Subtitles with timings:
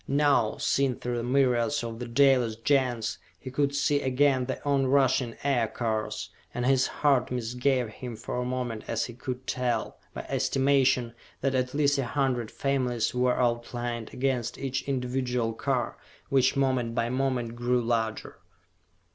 [0.07, 4.87] Now, seen through the myriads of the Dalis Gens, he could see again the on
[4.87, 10.23] rushing Aircars, and his heart misgave him for a moment as he could tell, by
[10.27, 16.95] estimation, that at least a hundred families were outlined against each individual car, which moment
[16.95, 18.39] by moment grew larger.